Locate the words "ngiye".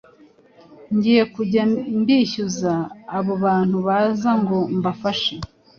0.95-1.23